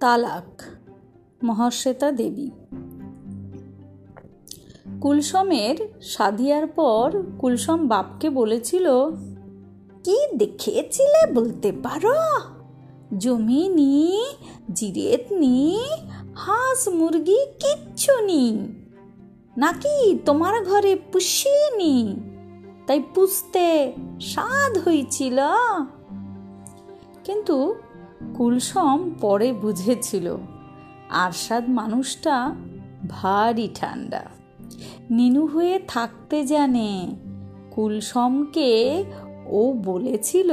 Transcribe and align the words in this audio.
তালাক, 0.00 0.62
মহাশ্বেতা 1.44 2.12
দেবী। 2.12 2.50
কুলসমের 5.00 5.76
সাধিয়ার 6.02 6.66
পর 6.66 7.22
কুলসম 7.38 7.86
বাপকে 7.86 8.30
বলেছিল, 8.30 8.86
কি 10.04 10.16
দেখেছিলে 10.36 11.32
বলতে 11.32 11.72
পারো? 11.72 12.18
জমি 13.18 13.68
নি, 13.68 14.24
জিরেত 14.72 15.32
নি, 15.32 15.80
হাঁস 16.36 16.88
মুরগি 16.88 17.46
কিচ্ছু 17.60 18.20
নি। 18.20 18.44
নাকি 19.56 20.18
তোমার 20.24 20.64
ঘরে 20.64 20.96
পুষিনি 21.12 22.20
তাই 22.86 23.02
পুষতে 23.14 23.92
স্বাদ 24.20 24.78
হয়েছিল 24.78 25.38
কিন্তু 27.24 27.74
কুলসম 28.34 29.10
পরে 29.20 29.52
বুঝেছিল, 29.52 30.36
আরশাদ 31.10 31.68
মানুষটা 31.68 32.54
ভারী 33.08 33.68
ঠান্ডা। 33.74 34.22
নিনু 35.10 35.46
হয়ে 35.46 35.80
থাকতে 35.88 36.46
জানে, 36.46 37.16
কুলসমকে 37.70 39.04
ও 39.46 39.72
বলেছিল, 39.84 40.50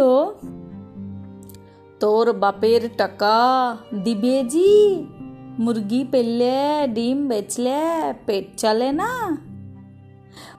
তোর 2.00 2.34
বাপের 2.34 2.90
টাকা 2.98 3.38
দিবে 4.04 4.44
জি, 4.44 5.04
মুরগি 5.60 6.06
পেললে 6.12 6.88
ডিম 6.88 7.28
বেচলে, 7.28 8.14
পেট 8.26 8.46
চলে 8.58 8.92
না? 8.92 9.38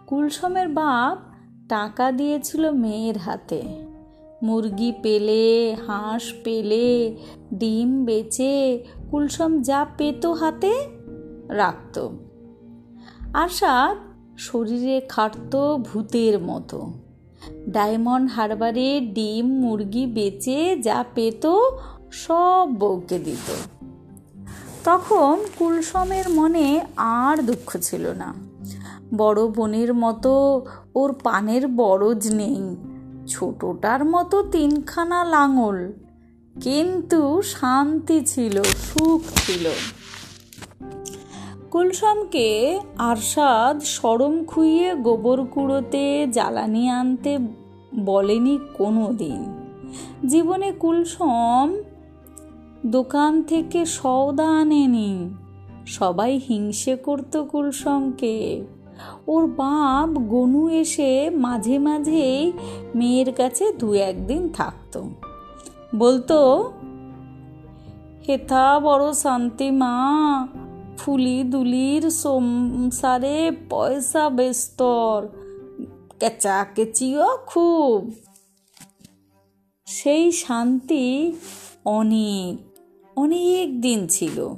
কুলসমের 0.06 0.68
বাপ 0.68 1.18
টাকা 1.68 2.12
দিয়েছিল 2.12 2.70
মেয়ের 2.70 3.18
হাতে। 3.18 3.83
মুরগি 4.42 4.92
পেলে, 5.02 5.76
হাঁস 5.86 6.22
পেলে, 6.44 7.16
ডিম 7.54 8.04
বেচে, 8.04 8.84
কুলসম 9.10 9.62
যা 9.62 9.86
পেত 9.96 10.26
হাতে, 10.26 10.72
রাখত। 11.48 12.08
আশাদ 13.34 13.96
শরীরে 14.38 15.00
খাটত 15.08 15.76
ভূতের 15.76 16.38
মতো। 16.40 16.92
ডায়মন্ড 17.68 18.30
হারবারে 18.30 19.00
ডিম, 19.00 19.46
মুরগি 19.46 20.06
বেচে 20.06 20.76
যা 20.76 21.04
পেত, 21.14 21.46
সব 22.12 22.68
বউকে 22.78 23.18
দিত। 23.18 23.52
তখন 24.84 25.38
কুলসমের 25.58 26.30
মনে 26.30 26.80
আর 26.96 27.42
দুঃখ 27.42 27.76
ছিল 27.80 28.12
না। 28.12 28.34
বড় 29.16 29.46
বোনের 29.46 29.94
মতো 29.94 30.64
ওর 30.94 31.14
পানের 31.22 31.68
বরজ 31.68 32.34
নেই। 32.34 32.76
ছোটটার 33.26 34.04
মতো 34.04 34.42
তিনখানা 34.42 35.24
লাঙল। 35.24 35.92
কিন্তু 36.60 37.42
শান্তি 37.42 38.20
ছিল, 38.20 38.62
সুখ 38.62 39.20
ছিল। 39.46 39.68
কুলসমকে 41.70 42.80
আরশাদ 42.98 43.82
সরম 43.82 44.44
খুইয়ে 44.44 44.94
গোবর 44.94 45.46
কুড়োতে 45.46 46.26
জ্বালানি 46.26 46.88
আনতে 46.88 47.38
বলেনি 47.94 48.58
কোনো 48.74 49.12
দিন 49.12 49.60
জীবনে 50.26 50.72
কুলসম 50.72 51.82
দোকান 52.86 53.42
থেকে 53.42 53.86
সওদা 53.86 54.60
আনেনি। 54.60 55.30
সবাই 55.86 56.40
হিংসে 56.48 56.96
করতো 56.96 57.44
কুলসমকে। 57.44 58.64
ওর 59.26 59.46
বাপ 59.46 60.18
গনু 60.18 60.68
এসে 60.68 61.30
মাঝে 61.30 61.78
মাঝেই 61.78 62.52
মেয়ের 62.94 63.32
কাছে 63.32 63.72
দু 63.72 63.92
একদিন 63.92 64.48
থাকতো। 64.48 65.04
বলতো, 65.96 66.72
হেথা 68.28 68.80
বড় 68.80 69.12
শান্তি 69.12 69.70
মা, 69.70 69.94
ফুলি 70.98 71.42
দুলির 71.42 72.10
সংসারে 72.10 73.50
পয়সা 73.70 74.28
বেস্তর, 74.28 75.28
কেচা 76.20 76.66
কেচিও 76.74 77.38
খুব। 77.46 78.12
সেই 79.86 80.32
শান্তি 80.32 81.32
অনেক 81.84 82.78
অনেক 83.18 83.80
দিন 83.80 84.06
ছিল। 84.06 84.48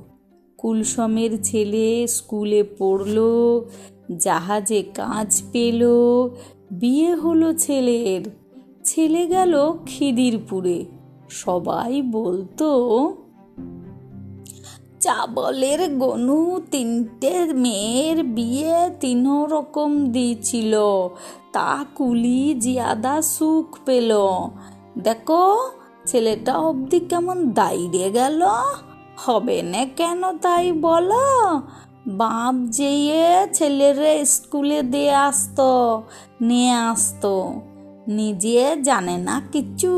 কুলসমের 0.59 1.43
ছেলে 1.43 2.07
স্কুলে 2.07 2.63
পড়ল 2.79 3.19
জাহাজে 4.17 4.83
কাজ 4.83 5.43
পেল। 5.53 5.87
বিয়ে 6.71 7.15
হলো 7.15 7.53
ছেলের। 7.53 8.31
ছেলে 8.85 9.27
গেল 9.27 9.73
খিদিরপুরে। 9.87 10.85
সবাই 11.31 12.03
বলতো, 12.03 12.69
চাবলের 15.01 15.97
গনু 15.97 16.61
তিনটে 16.71 17.45
মেয়ের 17.45 18.25
বিয়ে 18.25 18.91
তিন 19.01 19.45
রকম 19.45 20.07
দিয়েছিল। 20.07 20.75
তা 21.53 21.85
কুলি 21.95 22.55
জিয়াদা 22.55 23.23
সুখ 23.23 23.79
পেল। 23.85 24.13
দেখো, 25.03 25.71
ছেলেটা 26.07 26.59
অবধি 26.59 27.01
কেমন 27.01 27.51
দাইড়ে 27.51 28.11
গেল? 28.11 28.43
হবে 29.17 29.63
না 29.63 29.87
কেন 29.97 30.39
তাই 30.39 30.73
বলো? 30.73 31.61
বাপ 32.09 32.55
যেয়ে 32.71 33.47
ছেলেরে 33.53 34.25
স্কুলে 34.25 34.83
দিয়ে 34.83 35.15
আসতো, 35.15 36.03
নিয়ে 36.41 36.73
আসতো। 36.73 37.61
নিজে 38.09 38.77
জানে 38.83 39.17
না 39.17 39.43
কিছু, 39.53 39.93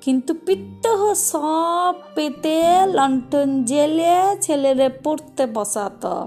কিন্তু 0.00 0.34
পিত্তহ 0.34 1.14
সব 1.14 1.94
পেতে 2.14 2.86
লন্ঠন 2.86 3.64
জেলে 3.64 4.36
ছেলেরে 4.40 4.88
পড়তে 4.88 5.46
বসাত। 5.46 6.26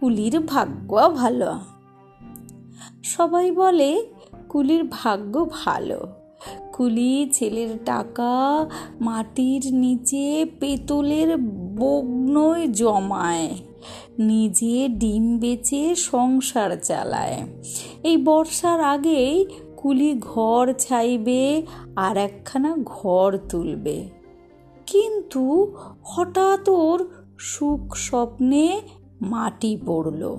কুলির 0.00 0.40
ভাগ্য 0.40 1.10
ভালো। 1.14 1.58
সবাই 3.02 3.50
বলে, 3.50 4.02
কুলির 4.48 4.84
ভাগ্য 4.90 5.46
ভালো। 5.50 6.06
কুলি, 6.72 7.30
ছেলের 7.32 7.78
টাকা, 7.84 8.68
মাটির 9.00 9.74
নিচে 9.74 10.46
পেতলের 10.60 11.36
বগ্নয় 11.76 12.66
জমায়, 12.66 13.48
নিজে 14.18 14.88
ডিম 14.88 15.38
বেচে 15.38 15.94
সংসার 15.94 16.76
চালায়। 16.82 17.46
এই 18.02 18.16
বর্ষার 18.16 18.80
আগেই 18.80 19.46
কুলি 19.76 20.14
ঘর 20.20 20.72
ছাইবে 20.78 21.66
আর 21.96 22.16
একখানা 22.16 22.76
ঘর 22.84 23.38
তুলবে। 23.48 24.08
কিন্তু 24.86 25.74
হঠাৎ 26.04 26.68
ওর 26.68 27.08
সুখ 27.38 27.96
স্বপ্নে 27.96 28.80
মাটি 29.20 29.78
পড়ল। 29.86 30.36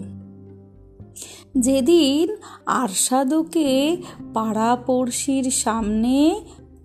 যেদিন 1.57 2.35
আরশাদকে 2.65 3.97
পাড়াপড়শির 4.33 5.43
সামনে 5.43 6.41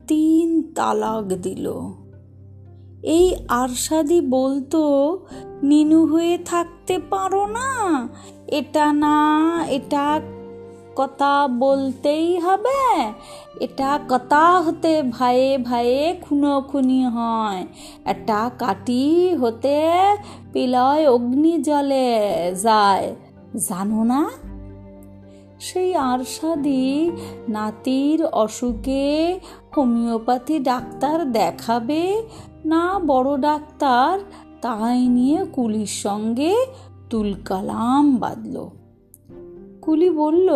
তিন 0.06 0.72
তালাক 0.74 1.24
দিল। 1.24 1.72
এই 3.02 3.36
আরশাদি 3.48 4.20
বলতো, 4.20 5.18
নিনু 5.62 6.06
হয়ে 6.06 6.38
থাকতে 6.38 6.98
পারো 6.98 7.46
না। 7.46 8.08
এটা 8.46 8.92
না, 8.92 9.48
এটা 9.68 10.20
কথা 10.96 11.48
বলতেই 11.48 12.38
হবে। 12.38 13.12
এটা 13.60 14.00
কথা 14.08 14.60
হতে 14.60 15.02
ভাইয়ে 15.02 15.58
ভাইয়ে 15.58 16.20
খুনো 16.22 16.60
খুনি 16.60 17.04
হয়। 17.04 17.66
এটা 18.06 18.50
কাটি 18.58 19.34
হতে 19.34 19.90
পিলয় 20.52 21.08
অগ্নি 21.10 21.62
জলে 21.62 22.18
যায়। 22.62 23.14
জানো 23.68 24.04
না 24.04 24.30
সেই 25.60 25.94
আরশাদি 25.94 27.10
নাতির 27.48 28.24
অসুখে 28.24 29.40
হোমিওপ্যাথি 29.76 30.58
ডাক্তার 30.58 31.32
দেখাবে, 31.32 32.28
না 32.64 32.98
বড় 33.06 33.38
ডাক্তার 33.40 34.18
তাই 34.62 35.08
নিয়ে 35.08 35.44
কুলির 35.52 35.86
সঙ্গে 35.86 36.66
তুলকালাম 37.10 38.16
বাঁধল। 38.16 38.68
কুলি 39.82 40.10
বলল, 40.10 40.50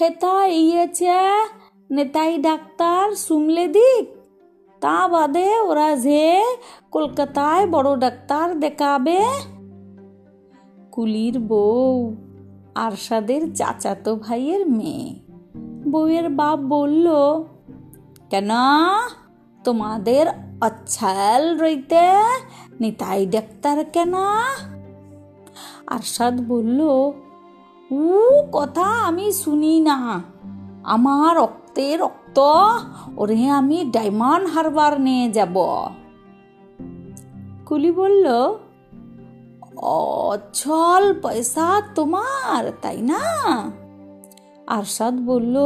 হেতা 0.00 0.46
ইয়েছে, 0.46 1.46
নেতাই 1.90 2.38
ডাক্তার 2.38 3.14
সুমলে 3.14 3.68
দিক। 3.68 4.08
তা 4.80 5.08
বাদে 5.08 5.60
ওরা 5.60 5.96
যে 5.96 6.56
কলকাতায় 6.90 7.66
বড় 7.66 7.96
ডাক্তার 7.96 8.60
দেখাবে। 8.60 9.24
কুলির 10.92 11.38
বউ 11.38 12.16
আরশাদের 12.78 13.54
চাচাতো 13.54 14.16
ভাইয়ের 14.16 14.66
মেয়ে। 14.66 15.14
বউয়ের 15.90 16.28
বাপ 16.28 16.58
বলল, 16.58 17.08
কেন? 18.30 18.50
তোমাদের 19.64 20.26
অচ্ছাল 20.60 21.58
রইতে 21.58 22.10
নিতাই 22.80 23.26
ডাক্তার 23.26 23.84
কেন? 23.84 24.14
আরশাদ 25.86 26.40
বলল, 26.48 26.80
উ, 27.90 28.30
কথা 28.52 28.82
আমি 28.82 29.32
শুনি 29.32 29.80
না। 29.80 30.22
আমার 30.84 31.36
রক্তে 31.36 31.96
রক্ত, 31.96 32.38
ওরে 33.16 33.48
আমি 33.48 33.84
ডায়মন্ড 33.84 34.48
হারবার 34.48 35.00
নিয়ে 35.00 35.30
যাব। 35.30 35.56
কুলি 37.66 37.92
বলল 37.92 38.58
অচল 39.82 41.20
পয়সা 41.20 41.82
তোমার, 41.94 42.72
তাই 42.82 42.96
না? 42.96 43.22
আরশাদ 44.66 45.20
বলল, 45.20 45.56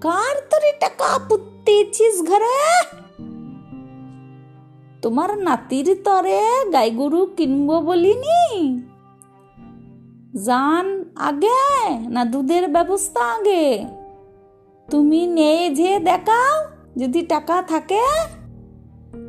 কার 0.00 0.36
তোরে 0.50 0.72
টাকা 0.80 1.18
পুত্তেছিস 1.18 2.22
ঘরে? 2.22 2.86
তোমার 5.02 5.38
নাতির 5.38 6.00
তরে 6.04 6.70
গাই 6.72 6.90
গরু 6.90 7.26
কিনবো 7.26 7.80
বলিনি। 7.80 8.82
জান 10.44 11.04
আগে 11.16 11.98
না 12.08 12.24
দুধের 12.24 12.68
ব্যবস্থা 12.68 13.20
আগে? 13.20 13.84
তুমি 14.90 15.26
নেই 15.26 15.74
যে 15.74 15.98
দেখাও, 15.98 16.64
যদি 16.96 17.22
টাকা 17.22 17.62
থাকে। 17.62 18.02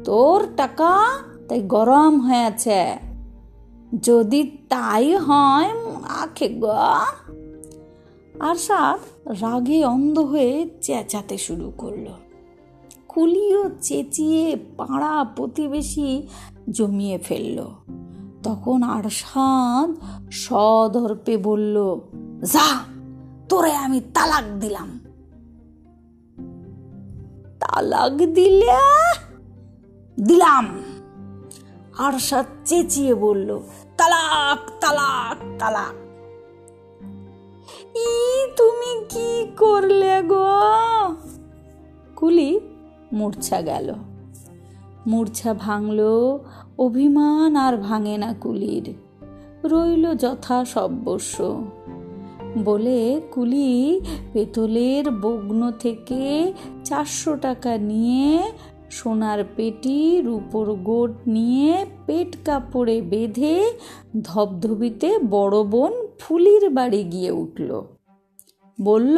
তোর 0.04 0.48
টাকা 0.58 1.20
তাই 1.50 1.62
গরম 1.62 2.20
হয়েছে। 2.20 3.15
যদি 4.04 4.44
তাই 4.44 5.16
হয়, 5.16 5.72
আখে 6.04 6.50
গ। 6.50 6.66
আরশাদ 8.40 9.00
রাগে 9.42 9.86
অন্ধ 9.86 10.20
হয়ে 10.20 10.70
চেঁচাতে 10.82 11.38
শুরু 11.38 11.72
করল। 11.78 12.06
কুলিও 13.08 13.70
চেঁচিয়ে 13.82 14.58
পাড়া 14.78 15.24
প্রতিবেশী 15.24 16.28
জমিয়ে 16.70 17.18
ফেলল। 17.18 17.66
তখন 18.44 18.84
আরশাদ 18.84 19.96
সদর্পে 20.32 21.38
বলল, 21.38 22.00
যা, 22.54 22.80
তোরে 23.50 23.76
আমি 23.76 24.00
তালাক 24.00 24.60
দিলাম। 24.60 25.00
তালাক 27.60 28.12
দিলে? 28.12 28.78
দিলাম। 30.20 30.84
আরশাদ 31.98 32.46
চেঁচিয়ে 32.66 33.16
বলল 33.16 33.60
তালাক 33.98 34.72
তালাক 34.82 35.60
তালাক। 35.60 35.94
ই, 37.98 38.46
তুমি 38.58 39.06
কি 39.10 39.48
করলে 39.58 40.22
গো? 40.22 40.46
কুলি 42.16 42.60
মূর্ছা 43.14 43.62
গেল। 43.62 43.94
মূর্ছা 45.08 45.54
ভাঙল, 45.54 46.00
অভিমান 46.78 47.56
আর 47.56 47.78
ভাঙে 47.78 48.18
না 48.18 48.34
কুলির। 48.42 48.94
রইল 49.68 50.16
যথা 50.16 50.66
সব্যস্য। 50.66 51.66
বলে 52.64 53.22
কুলি 53.32 54.02
পেতলের 54.34 55.12
বগ্ন 55.12 55.72
থেকে 55.72 56.54
চারশো 56.84 57.36
টাকা 57.36 57.78
নিয়ে 57.78 58.52
সোনার 58.92 59.44
পেটি, 59.56 60.22
রূপোর 60.22 60.74
গোট 60.74 61.12
নিয়ে 61.28 61.86
পেট 62.06 62.38
কাপড়ে 62.46 63.02
বেঁধে 63.02 63.80
ধবধবিতে 64.24 65.20
বড় 65.30 65.64
বোন 65.64 66.08
ফুলির 66.20 66.70
বাড়ি 66.70 67.04
গিয়ে 67.04 67.32
উঠল। 67.32 67.82
বলল, 68.82 69.18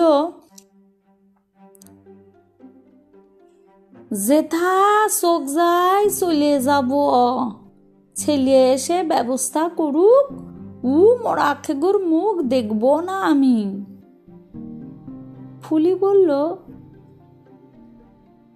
জেঠা, 4.28 5.10
চোখ 5.22 5.44
যাই 5.44 6.10
চলে 6.10 6.62
যাব। 6.62 6.92
ছেলে 8.16 8.72
এসে 8.72 9.04
ব্যবস্থা 9.04 9.69
করুক। 9.69 10.42
উ 10.86 11.18
মরা 11.24 11.56
খেগুর 11.64 12.06
মুখ 12.06 12.42
দেখব 12.42 13.00
না 13.00 13.19
আমি। 13.19 13.86
ফুলি 15.62 15.96
বলল 15.96 16.56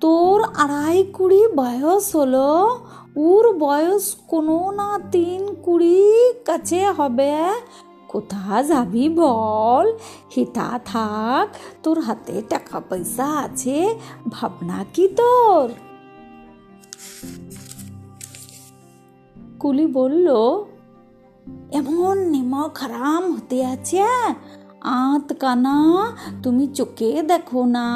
তোর 0.01 0.44
আড়াই 0.44 1.03
কুড়ি 1.03 1.48
বয়স 1.48 2.15
হলো। 2.15 2.80
ওর 3.15 3.57
বয়স 3.57 4.15
কোনো 4.27 4.71
না 4.71 5.00
তিন 5.12 5.56
কুড়ি 5.56 6.33
কাছে 6.45 6.89
হবে। 6.89 7.50
কোথা 8.07 8.63
যাবি 8.63 9.09
বল? 9.09 9.98
হিতা 10.36 10.80
থাক, 10.86 11.48
তোর 11.83 12.00
হাতে 12.00 12.42
টাকা 12.50 12.80
পয়সা 12.80 13.27
আছে, 13.27 14.00
ভাবনা 14.30 14.86
কি 14.94 15.07
তোর? 15.07 15.69
কুলি 19.59 19.88
বলল, 19.88 20.27
এমন 21.71 22.18
নিমক 22.18 22.77
হারাম 22.77 23.31
হতে 23.31 23.65
আছে? 23.65 24.03
আঁত 24.81 25.33
কানা, 25.33 25.78
তুমি 26.44 26.68
চোখে 26.68 27.22
দেখো 27.22 27.66
না। 27.66 27.88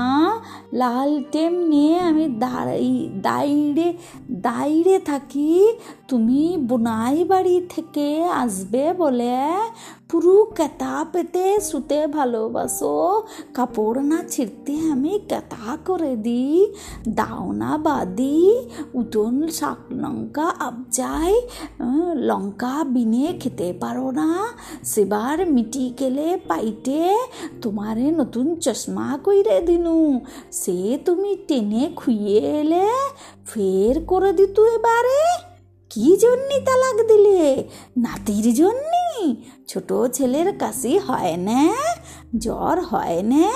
লাল 0.74 1.24
টেম 1.32 1.54
নিয়ে 1.54 2.00
আমি 2.00 2.28
দাঁড়াই, 2.28 3.10
দাইড়ে 3.22 3.94
দাইড়ে 4.32 5.00
থাকি। 5.00 5.74
তুমি 6.08 6.58
বোনাই 6.58 7.24
বাড়ি 7.24 7.62
থেকে 7.70 8.24
আসবে 8.24 8.94
বলে 8.94 9.38
পুরো 10.10 10.36
কেতা 10.58 10.96
পেতে 11.14 11.46
শুতে 11.68 12.00
ভালোবাসো 12.16 12.96
কাপড় 13.56 14.00
না 14.04 14.20
ছিঁড়তে 14.34 14.74
আমি 14.92 15.14
কেতা 15.30 15.68
করে 15.88 16.14
দিই 16.26 16.56
দাওনা 17.16 17.74
বাদি 17.78 18.40
উঠোন 18.94 19.36
শাক 19.58 19.82
লঙ্কা 19.96 20.48
আবজাই 20.60 21.34
লঙ্কা 22.30 22.74
বিনে 22.94 23.26
খেতে 23.42 23.68
পারো 23.82 24.08
না 24.12 24.30
সেবার 24.86 25.38
মিটি 25.56 25.86
গেলে 26.00 26.28
পাইটে 26.48 27.02
তোমারে 27.62 28.06
নতুন 28.20 28.48
চশমা 28.64 29.08
কইরে 29.26 29.58
দিনু 29.68 29.98
সে 30.54 30.78
তুমি 31.06 31.32
টেনে 31.48 31.84
খুইয়ে 31.96 32.40
এলে 32.56 32.88
ফের 33.48 33.96
করে 34.08 34.32
দিতু 34.34 34.62
এবারে 34.76 35.22
কি 35.96 36.18
জন্যি 36.18 36.60
তালাক 36.60 37.08
দিলে? 37.08 37.70
নাতির 37.98 38.54
জন্যি? 38.54 39.36
ছোট 39.68 39.94
ছেলের 40.14 40.58
কাশি 40.58 40.98
হয় 40.98 41.38
না? 41.38 41.76
জ্বর 42.38 42.80
হয় 42.80 43.22
না? 43.22 43.52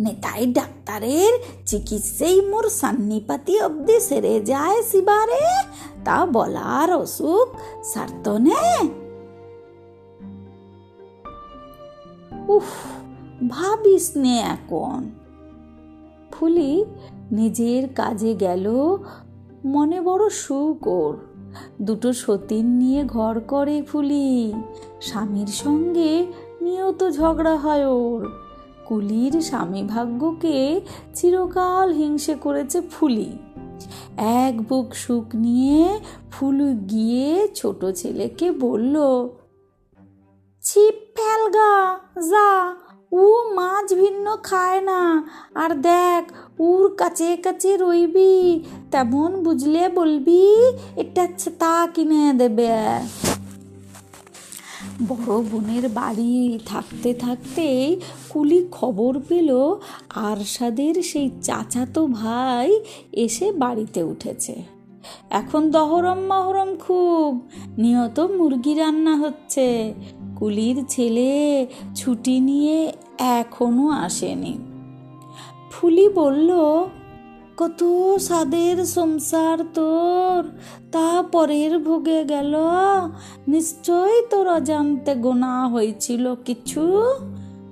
নেতাই 0.00 0.46
ডাক্তারের 0.46 1.32
চিকিৎসাই 1.66 2.40
মোর 2.40 2.68
সান্নিপাতি 2.68 3.60
অবধি 3.60 4.00
সেরে 4.00 4.40
যায় 4.40 4.82
শিবারে 4.82 5.62
তা 6.04 6.26
বলার 6.26 6.92
অসুখ 6.92 7.58
সারত 7.84 8.28
নে? 8.28 8.88
উফ, 12.48 12.62
ভাবিস 13.48 14.10
নে 14.16 14.38
এখন। 14.38 15.10
ফুলি 16.32 16.84
নিজের 17.32 17.88
কাজে 17.88 18.34
গেল 18.34 18.96
মনে 19.64 20.00
বড় 20.00 20.28
সুখ 20.28 20.86
ওর 20.86 21.16
দুটো 21.82 22.12
সতীন 22.12 22.66
নিয়ে 22.66 23.04
ঘর 23.04 23.40
করে 23.40 23.82
ফুলি। 23.82 24.52
স্বামীর 25.00 25.46
সঙ্গে 25.46 26.26
নিয়ত 26.60 27.10
ঝগড়া 27.10 27.56
হয় 27.56 27.86
ওর। 27.86 28.32
কুলির 28.84 29.40
স্বামী 29.40 29.82
ভাগ্যকে 29.82 30.80
চিরকাল 31.14 31.92
হিংসে 31.92 32.34
করেছে 32.34 32.80
ফুলি। 32.80 33.38
এক 34.16 34.68
বুক 34.68 34.94
সুখ 34.94 35.24
নিয়ে 35.34 36.00
ফুলু 36.30 36.72
গিয়ে 36.72 37.48
ছোট 37.54 37.84
ছেলেকে 37.84 38.50
বলল, 38.50 39.28
ছিপ 40.62 40.94
ফেলগা, 41.16 41.98
যা। 42.30 42.76
ও 43.22 43.24
মাছ 43.54 43.86
ভিন্ন 43.94 44.26
খায় 44.42 44.80
না। 44.80 45.00
আর 45.54 45.70
দেখ 45.90 46.22
উর 46.58 46.84
কাছে 46.96 47.36
কাছে 47.36 47.70
রইবি। 47.76 48.34
তেমন 48.90 49.30
বুঝলে 49.42 49.88
বলবি, 49.88 50.44
এটা 50.96 51.24
তা 51.58 51.76
কিনে 51.94 52.24
দেবে। 52.40 52.74
বড় 55.08 55.32
বোনের 55.50 55.86
বাড়ি 55.88 56.58
থাকতে 56.66 57.10
থাকতেই 57.14 57.82
কুলি 58.30 58.60
খবর 58.72 59.12
পেল, 59.28 59.50
আরশাদের 60.28 60.94
সেই 61.02 61.28
চাচাতো 61.42 62.02
ভাই 62.20 62.68
এসে 63.24 63.46
বাড়িতে 63.52 64.00
উঠেছে। 64.02 64.54
এখন 65.30 65.70
দহরম 65.70 66.18
মহরম 66.18 66.76
খুব। 66.76 67.48
নিয়ত 67.78 68.20
মুরগি 68.20 68.74
রান্না 68.74 69.16
হচ্ছে। 69.16 69.94
কুলির 70.36 70.84
ছেলে 70.88 71.66
ছুটি 71.94 72.40
নিয়ে 72.40 72.92
এখনও 73.18 73.88
আসেনি। 73.88 74.58
ফুলি 75.70 76.08
বলল, 76.08 76.52
কত 77.56 77.84
সাদের 78.16 78.84
সংসার 78.84 79.58
তোর। 79.74 80.58
তা 80.92 81.22
পরের 81.32 81.78
ভোগে 81.78 82.24
গেল। 82.24 82.56
নিশ্চয় 83.48 84.22
তোর 84.22 84.48
অজান্তে 84.48 85.14
গোনা 85.14 85.68
হয়েছিল 85.68 86.34
কিছু। 86.34 87.02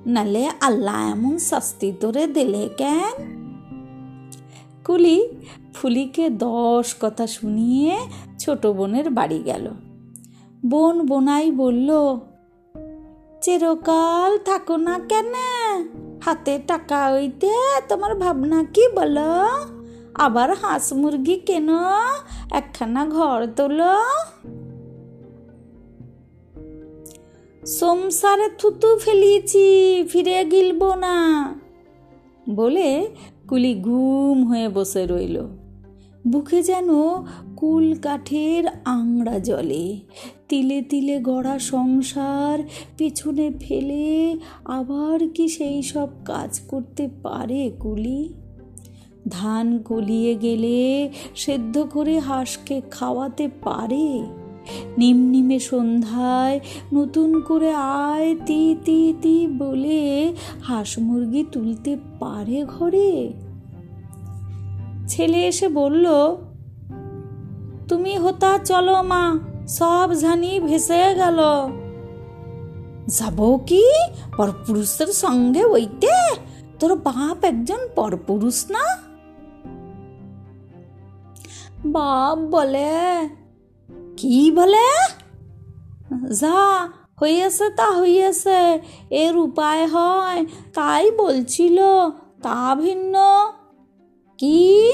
নালে 0.06 0.50
আল্লাহ 0.60 1.10
এমন 1.10 1.38
শাস্তি 1.38 1.92
তোরে 2.00 2.26
দিলে 2.26 2.68
কেন? 2.76 3.42
কুলি 4.86 5.28
ফুলিকে 5.74 6.30
দশ 6.30 6.94
কথা 7.00 7.26
শুনিয়ে 7.26 7.98
ছোট 8.38 8.66
বোনের 8.66 9.10
বাড়ি 9.10 9.42
গেল। 9.42 9.70
বোন 10.66 11.06
বোনাই 11.06 11.50
বলল, 11.50 11.90
চিরকাল 13.40 14.38
থাকো 14.38 14.76
না 14.76 14.98
কেন? 15.08 15.32
হাতে 16.24 16.58
টাকা 16.66 17.12
হইতে 17.12 17.50
তোমার 17.88 18.14
ভাবনা 18.14 18.64
কি 18.64 18.84
বলো? 18.88 19.32
আবার 20.14 20.54
হাঁস 20.54 20.92
মুরগি 20.92 21.36
কেন 21.36 21.68
একখানা 22.50 23.06
ঘর 23.06 23.46
তোলো? 23.56 23.94
সংসারে 27.66 28.48
থুতু 28.58 28.98
ফেলিয়েছি, 28.98 29.66
ফিরে 30.08 30.44
গিলব 30.44 30.94
না। 30.94 31.16
বলে 32.50 33.08
কুলি 33.48 33.74
ঘুম 33.74 34.44
হয়ে 34.44 34.68
বসে 34.68 35.06
রইল। 35.06 35.61
বুকে 36.26 36.62
যেন 36.62 36.88
কুল 37.56 37.94
কাঠের 37.94 38.64
আংড়া 38.84 39.38
জলে। 39.38 40.00
তিলে 40.48 40.82
তিলে 40.82 41.20
গড়া 41.20 41.58
সংসার 41.58 42.58
পিছনে 42.98 43.50
ফেলে 43.60 44.36
আবার 44.64 45.28
কি 45.28 45.48
সেই 45.48 45.82
সব 45.82 46.08
কাজ 46.24 46.60
করতে 46.60 47.08
পারে 47.22 47.72
কুলি? 47.78 48.34
ধান 49.28 49.78
কলিয়ে 49.78 50.34
গেলে 50.34 51.10
সেদ্ধ 51.34 51.86
করে 51.92 52.18
হাঁসকে 52.18 52.82
খাওয়াতে 52.90 53.48
পারে? 53.48 54.22
নিমনিমে 54.98 55.58
সন্ধ্যায় 55.58 56.60
নতুন 56.92 57.40
করে 57.40 57.74
আয় 57.74 58.36
তি 58.46 58.76
তি 58.84 59.14
তি 59.22 59.46
বলে 59.46 60.34
হাঁস 60.62 60.98
মুরগি 60.98 61.44
তুলতে 61.52 61.96
পারে 62.18 62.64
ঘরে? 62.64 63.32
ছেলে 65.12 65.40
এসে 65.46 65.68
বলল, 65.68 66.06
তুমি 67.88 68.12
হতা, 68.18 68.58
চলো 68.58 69.02
মা, 69.02 69.38
সব 69.68 70.08
ঝানি 70.20 70.60
ভেসে 70.60 71.02
গেল। 71.14 71.38
যাব 73.08 73.38
কি? 73.66 73.84
পরপুরুষের 74.36 75.06
সঙ্গে 75.06 75.64
ওইতে 75.64 76.14
তোর 76.78 76.92
বাপ 76.94 77.44
একজন 77.44 77.80
পরপুরুষ 77.94 78.58
না? 78.70 78.84
বাপ 81.84 82.38
বলে। 82.38 82.92
কি 84.16 84.50
বলে? 84.50 84.88
যা, 86.40 86.88
হইয়াছে 87.22 87.66
তা 87.70 87.88
হইয়াছে, 88.00 88.60
এর 89.10 89.34
উপায় 89.36 89.84
হয়, 89.86 90.40
তাই 90.74 91.10
বলছিল, 91.10 91.78
তা 92.42 92.74
ভিন্ন। 92.74 93.14
কি? 94.38 94.92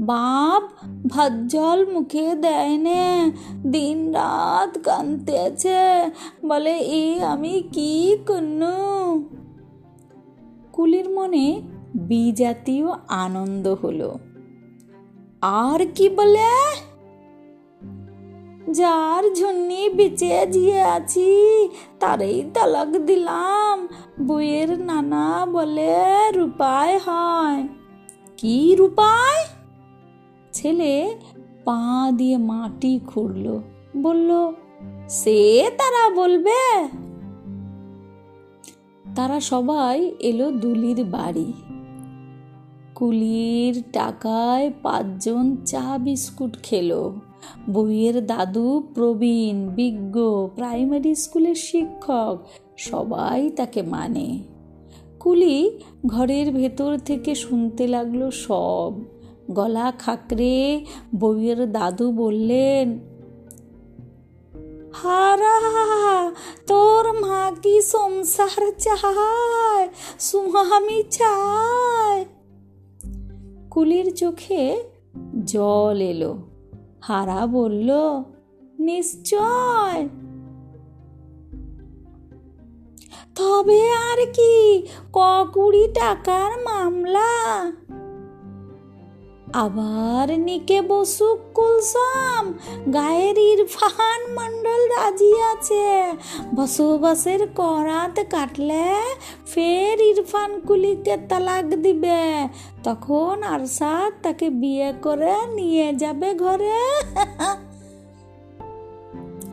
বাপ 0.00 0.62
ভাত 1.06 1.32
জল 1.46 1.86
মুখে 1.92 2.34
দেয় 2.34 2.76
নে 2.76 3.30
দিন 3.66 4.12
রাত 4.12 4.78
কানতেছে 4.78 6.10
বলে, 6.46 6.78
এ 6.78 7.22
আমি 7.22 7.62
কি 7.72 8.16
করনু 8.26 9.24
কুলির 10.72 11.10
মনে 11.10 11.62
বিজাতীয় 11.94 12.86
আনন্দ 13.08 13.68
হলো। 13.68 14.18
আর 15.42 15.86
কি 15.94 16.08
বলে? 16.08 16.52
যার 18.72 19.34
ঝুন্নি 19.34 19.88
বিচে 19.88 20.46
জিয়ে 20.46 20.80
আছি, 20.80 21.32
তারই 22.00 22.44
তালাক 22.54 22.88
দিলাম। 22.88 23.88
বইয়ের 24.26 24.80
নানা 24.80 25.46
বলে, 25.46 25.96
রূপায় 26.32 27.00
হয়। 27.06 27.68
কি 28.40 28.74
রূপায়? 28.74 29.44
ছেলে 30.52 31.18
পা 31.64 32.12
দিয়ে 32.16 32.36
মাটি 32.36 33.00
খুঁড়ল। 33.06 33.60
বলল, 33.96 34.52
সে 35.08 35.70
তারা 35.78 36.14
বলবে। 36.14 36.88
তারা 39.14 39.40
সবাই 39.40 40.14
এলো 40.20 40.50
দুলির 40.50 41.04
বাড়ি। 41.04 41.52
কুলির 42.94 43.82
টাকায় 43.92 44.72
পাঁচজন 44.82 45.56
চা 45.56 45.98
বিস্কুট 45.98 46.62
খেলো। 46.62 47.14
বইয়ের 47.70 48.26
দাদু 48.26 48.82
প্রবীণ, 48.94 49.68
বিজ্ঞ, 49.68 50.48
প্রাইমারি 50.54 51.14
স্কুলের 51.14 51.54
শিক্ষক, 51.54 52.38
সবাই 52.76 53.50
তাকে 53.50 53.82
মানে। 53.82 54.42
কুলি 55.20 55.80
ঘরের 56.06 56.52
ভেতর 56.52 56.98
থেকে 56.98 57.34
শুনতে 57.34 57.86
লাগল 57.86 58.30
সব। 58.30 58.92
গলা 59.50 59.92
খাকরে 59.98 60.86
বউয়ের 61.14 61.72
দাদু 61.72 62.12
বললেন, 62.12 62.98
হারা, 64.92 66.30
তোর 66.66 67.12
মা 67.12 67.52
কি 67.62 67.82
সংসার 67.82 68.72
চায়? 68.78 69.88
সুহামি 70.20 71.02
চায়? 71.10 72.24
কুলির 73.70 74.14
চোখে 74.14 74.82
জল 75.44 75.98
এলো। 76.00 76.38
হারা 77.00 77.46
বলল, 77.46 77.90
নিশ্চয় 78.78 80.08
তবে 83.36 83.90
আর 83.90 84.26
কি, 84.32 84.86
ক 85.12 85.18
কুড়ি 85.52 85.88
টাকার 85.88 86.60
মামলা। 86.60 87.30
আবার 89.52 90.38
নিকে 90.40 90.82
বসুক 90.82 91.38
কুলসাম 91.54 92.54
গায়ের 92.94 93.38
ইরফান 93.38 94.32
মন্ডল 94.32 94.88
রাজি 94.88 95.42
আছে। 95.42 96.12
বসবাসের 96.54 97.46
করাত 97.46 98.20
কাটলে 98.30 99.00
ফের 99.46 100.00
ইরফান 100.00 100.60
কুলিকে 100.60 101.16
তালাক 101.28 101.64
দিবে। 101.64 102.48
তখন 102.84 103.42
আরশাদ 103.42 104.12
তাকে 104.22 104.50
বিয়ে 104.50 104.92
করে 105.02 105.46
নিয়ে 105.46 105.94
যাবে 105.94 106.34
ঘরে। 106.34 106.80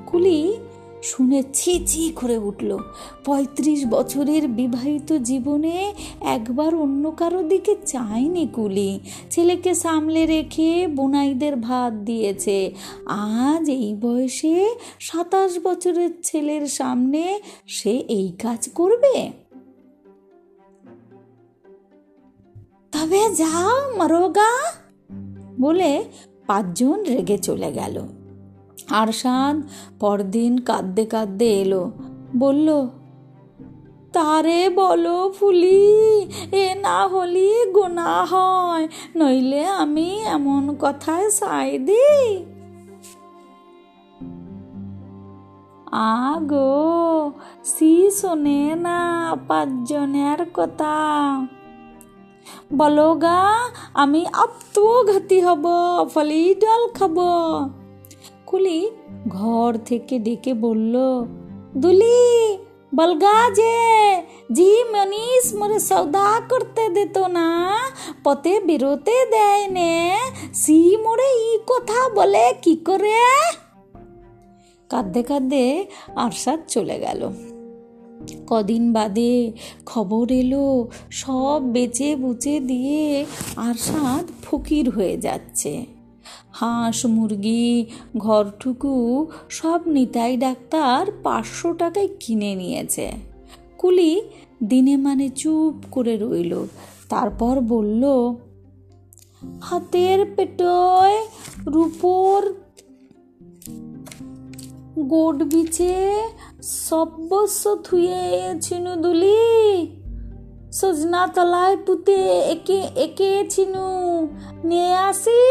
কুলি 0.06 0.60
শুনে 1.04 1.44
ছি 1.54 1.86
ছি 1.86 2.12
করে 2.16 2.38
উঠল। 2.38 2.78
পঁয়ত্রিশ 3.26 3.86
বছরের 3.86 4.48
বিবাহিত 4.48 5.18
জীবনে 5.18 5.94
একবার 6.22 6.76
অন্য 6.76 7.12
কারও 7.18 7.44
দিকে 7.44 7.76
চায়নি 7.86 8.48
কুলি। 8.48 9.00
ছেলেকে 9.32 9.76
সামলে 9.76 10.26
রেখে 10.26 10.88
বোনাইদের 10.88 11.56
ভাত 11.56 11.94
দিয়েছে। 11.94 12.76
আজ 13.06 13.70
এই 13.70 13.96
বয়সে 14.02 14.76
সাতাশ 15.00 15.60
বছরের 15.64 16.10
ছেলের 16.24 16.68
সামনে 16.68 17.40
সে 17.68 17.92
এই 17.92 18.32
কাজ 18.42 18.70
করবে? 18.70 19.32
তবে 22.92 23.36
যাও, 23.36 23.98
মরোগা। 23.98 24.72
বলে 25.60 26.04
পাঁচজন 26.48 27.04
রেগে 27.04 27.38
চলে 27.38 27.72
গেল। 27.72 28.17
আরশাদ 28.90 29.62
পরদিন 30.00 30.58
কাঁদতে 30.58 31.06
কাঁদতে 31.06 31.62
এলো। 31.62 31.92
বলল, 32.38 32.88
তারে 34.14 34.70
বলো 34.70 35.34
ফুলি, 35.40 36.22
এ 36.52 36.76
না 36.76 37.08
হলি 37.08 37.72
গোনা 37.72 38.24
হয়, 38.24 38.88
নইলে 39.16 39.66
আমি 39.66 40.24
এমন 40.26 40.76
কথায় 40.80 41.30
সাই 41.30 41.78
দিই? 41.78 42.46
আগো, 45.92 47.32
সি 47.64 48.12
শোনে 48.12 48.76
না 48.76 49.36
পাঁচজনের 49.48 50.46
কথা। 50.54 50.96
বলো 52.74 53.16
গা, 53.16 53.70
আমি 53.94 54.26
আত্মঘাতী 54.34 55.42
হব, 55.42 55.66
ফলি 56.14 56.56
ডাল 56.56 56.88
খাব। 56.88 57.18
কুলি 58.58 58.90
ঘর 59.28 59.78
থেকে 59.86 60.20
ডেকে 60.20 60.54
বলল, 60.54 60.96
দুলি, 61.78 62.58
বলগা 62.96 63.50
যে, 63.50 63.78
জি 64.52 64.84
মনীষ 64.84 65.56
মোরে 65.56 65.80
সৌদা 65.80 66.42
করতে 66.50 66.90
দিত 66.90 67.18
না, 67.18 67.78
পথে 68.24 68.60
বেরোতে 68.60 69.26
দেয় 69.32 69.68
নে, 69.68 70.20
সি 70.54 70.98
মোরে 70.98 71.30
ই 71.54 71.58
কথা 71.68 72.10
বলে 72.10 72.54
কি 72.62 72.76
করে? 72.76 73.20
কাঁদতে 74.90 75.24
কাঁদতে 75.24 75.86
আরশাদ 76.16 76.60
চলে 76.68 77.00
গেল। 77.00 77.30
কদিন 78.48 78.94
বাদে 78.94 79.52
খবর 79.86 80.32
এলো, 80.32 80.88
সব 81.12 81.62
বেচে 81.64 82.16
বুচে 82.16 82.60
দিয়ে 82.60 83.26
আরশাদ 83.56 84.26
ফকির 84.46 84.90
হয়ে 84.90 85.18
যাচ্ছে। 85.18 85.97
হাঁস, 86.52 87.06
মুরগি, 87.06 87.86
ঘরটুকু 88.18 88.94
সব 89.50 89.80
নিতাই 89.88 90.38
ডাক্তার 90.38 91.12
পাঁচশো 91.24 91.74
টাকায় 91.74 92.10
কিনে 92.20 92.56
নিয়েছে। 92.56 93.12
কুলি 93.78 94.22
দিনে 94.64 94.96
মানে 94.98 95.30
চুপ 95.30 95.76
করে 95.92 96.18
রইল, 96.18 96.54
তারপর 97.10 97.56
বলল, 97.62 98.04
হাতের 99.62 100.20
পেটোয় 100.36 101.18
রূপোর 101.68 102.42
গোট 105.00 105.38
বিছে 105.44 105.96
সব্যস্ব 106.64 107.64
থুয়ে 107.84 108.22
ছিনু 108.62 108.96
দুলি। 108.96 109.88
সজনা 110.72 111.28
তলায় 111.28 111.78
পুঁতে 111.78 112.18
একে 112.54 112.80
একে 112.96 113.44
চিনু 113.50 113.88
নিয়ে 114.64 114.94
আসি। 114.94 115.42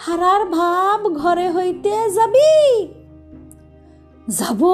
হারার 0.00 0.44
ভাব 0.44 1.12
ঘরে 1.14 1.52
হইতে 1.52 2.10
যাবি? 2.10 2.86
যাব। 4.28 4.64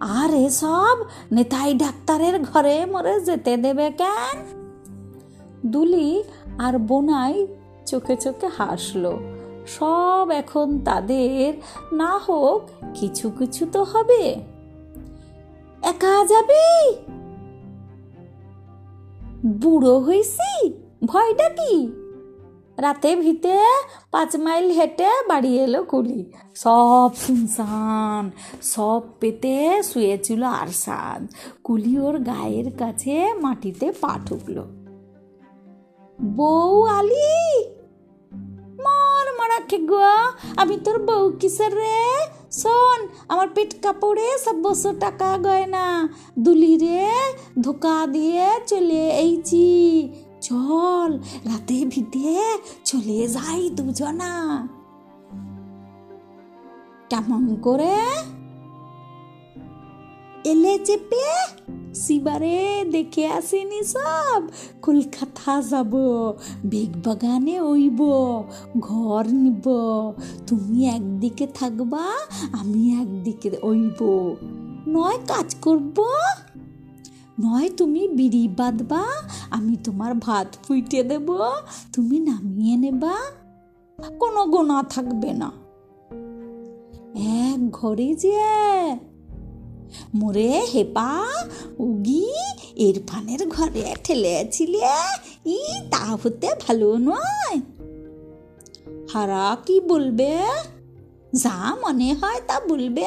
আর 0.00 0.34
এসব 0.34 0.96
নেতাই 1.32 1.74
ডাক্তারের 1.74 2.42
ঘরে 2.42 2.86
মরে 2.86 3.20
যেতে 3.20 3.56
দেবে 3.56 3.90
কেন? 3.90 4.38
দুলি 5.66 6.22
আর 6.58 6.78
বোনাই 6.78 7.46
চোখে 7.86 8.16
চোখে 8.16 8.46
হাসলো। 8.46 9.20
সব 9.66 10.28
এখন 10.30 10.80
তাদের 10.84 11.54
না 11.92 12.18
হোক, 12.18 12.62
কিছু 12.94 13.30
কিছু 13.30 13.66
তো 13.72 13.82
হবে। 13.82 14.42
একা 15.82 16.24
যাবি? 16.24 16.94
বুড়ো 19.46 19.98
হইছি, 19.98 20.72
ভয়টা 21.04 21.48
কি? 21.48 22.03
রাতে 22.78 23.16
ভিতে 23.16 23.56
পাঁচ 24.10 24.36
মাইল 24.36 24.70
হেঁটে 24.70 25.10
বাড়ি 25.28 25.58
এলো 25.58 25.82
কুলি। 25.82 26.32
সব 26.54 27.10
শুনশান, 27.14 28.30
সব 28.62 29.02
পেতে 29.20 29.82
শুয়েছিল 29.82 30.42
আর 30.42 30.54
আরশাদ। 30.54 31.26
কুলি 31.64 31.98
ওর 31.98 32.18
গায়ের 32.18 32.68
কাছে 32.78 33.34
মাটিতে 33.34 33.92
পা 34.00 34.18
ঠুকলো। 34.26 34.64
বউ 36.18 36.82
আলি, 36.82 37.64
মর 38.84 39.26
মারা 39.38 39.58
গো? 39.90 40.00
আমি 40.56 40.76
তোর 40.76 40.98
বউ 40.98 41.30
কিসের 41.40 41.72
রে? 41.76 42.02
শোন, 42.52 43.08
আমার 43.28 43.48
পেট 43.54 43.82
কাপড়ে 43.82 44.38
সব 44.44 44.56
বসো 44.62 44.92
টাকা 44.92 45.38
গয়না। 45.38 46.08
দুলি 46.38 46.76
রে 46.76 47.10
ধোকা 47.60 48.06
দিয়ে 48.06 48.50
চলে 48.66 49.08
এইছি 49.08 49.68
চল, 50.44 51.10
রাতে 51.44 51.84
ভিতে 51.84 52.58
চলে 52.84 53.28
যাই 53.28 53.70
দুজনা। 53.70 54.32
কেমন 57.10 57.56
করে? 57.56 57.96
এলে 60.44 60.78
চেপে 60.84 61.26
সিবারে 61.94 62.84
দেখে 62.90 63.26
আসিনি 63.26 63.84
সব। 63.84 64.42
কলকাতা 64.82 65.62
যাব, 65.62 65.92
বেগ 66.66 66.92
বাগানে 67.06 67.60
ওইব, 67.60 68.00
ঘর 68.78 69.24
নিব। 69.28 69.66
তুমি 70.46 70.88
একদিকে 70.88 71.46
থাকবা, 71.46 72.04
আমি 72.60 72.82
একদিকে 73.00 73.50
ওইব। 73.62 74.00
নয় 74.88 75.18
কাজ 75.28 75.54
করব? 75.62 75.98
নয়, 77.40 77.70
তুমি 77.76 78.08
বিড়ি 78.08 78.48
বাঁধবা, 78.48 79.04
আমি 79.50 79.76
তোমার 79.76 80.14
ভাত 80.14 80.56
ফুইটে 80.62 81.02
দেব, 81.02 81.38
তুমি 81.92 82.20
নামিয়ে 82.20 82.76
নেবা। 82.76 83.16
কোনো 84.18 84.46
গোনা 84.46 84.82
থাকবে 84.82 85.32
না। 85.32 85.52
এক 87.16 87.70
ঘরে 87.70 88.14
যে 88.14 88.42
মোরে 90.14 90.66
হেপা, 90.74 91.24
উগি 91.78 92.32
ইরফানের 92.76 93.48
ঘরে 93.48 93.82
ঠেলে 93.82 93.96
ঠেলেছিলে 94.04 94.86
ই 95.46 95.58
তা 95.90 96.18
হতে 96.24 96.48
ভালো 96.68 96.98
নয়। 96.98 97.60
হারা 99.12 99.56
কি 99.66 99.80
বলবে? 99.80 100.38
যা 101.34 101.74
মনে 101.74 102.14
হয় 102.14 102.40
তা 102.46 102.60
বলবে। 102.60 103.04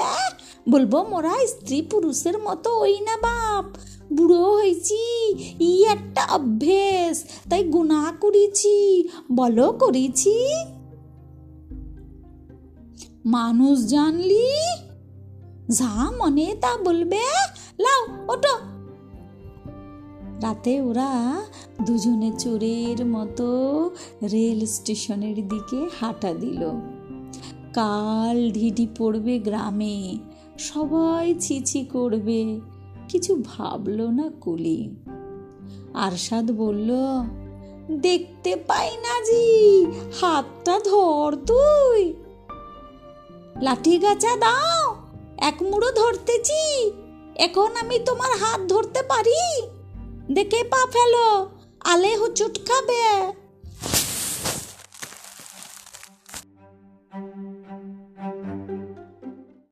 বলব 0.70 1.06
মোরা 1.10 1.48
স্ত্রী 1.48 1.82
পুরুষের 1.82 2.40
মতো 2.40 2.80
ওই 2.80 3.00
না 3.00 3.18
বাপ। 3.18 3.66
বুড়ো 4.14 4.54
হয়েছি, 4.54 5.30
ই 5.64 5.84
একটা 5.84 6.26
অভ্যেস। 6.32 7.24
তাই 7.50 7.64
গুণা 7.64 8.14
করেছি, 8.22 9.08
বলো 9.32 9.72
করেছি। 9.72 10.56
মানুষ 13.26 13.86
জানলি? 13.86 14.52
যা 15.70 16.12
মনে 16.20 16.56
তা 16.62 16.78
বলবে। 16.78 17.20
লাও 17.80 18.32
ওটো 18.32 18.58
রাতে 20.42 20.82
ওরা 20.82 21.42
দুজনে 21.86 22.32
চোরের 22.40 23.06
মতো 23.06 23.46
রেল 24.32 24.66
স্টেশনের 24.66 25.48
দিকে 25.48 25.90
হাঁটা 26.00 26.34
দিল। 26.34 26.70
কাল 27.74 28.52
ঢিডি 28.52 28.88
পড়বে 28.98 29.40
গ্রামে, 29.40 30.18
সবাই 30.60 31.36
ছিছি 31.40 31.86
করবে। 31.86 32.60
কিছু 33.10 33.44
ভাবলো 33.46 34.12
না 34.12 34.30
কুলি। 34.42 34.80
আরশাদ 35.94 36.52
বলল, 36.52 36.92
দেখতে 38.02 38.56
পাই 38.56 38.92
না 38.98 39.14
জি, 39.24 39.48
হাতটা 40.22 40.80
ধর 40.80 41.38
তুই। 41.46 42.14
লাঠি 43.62 43.98
গাছা 43.98 44.36
দাও, 44.36 44.96
এক 45.38 45.58
মুড়ো 45.62 45.92
ধরতেছি, 45.92 46.92
এখন 47.36 47.76
আমি 47.76 48.00
তোমার 48.00 48.32
হাত 48.38 48.62
ধরতে 48.68 49.02
পারি? 49.02 49.42
দেখে 50.34 50.64
পা 50.64 50.82
ফেলো 50.92 51.50
আলে 51.84 52.16
হুচুট 52.16 52.56
খাবে 52.68 53.04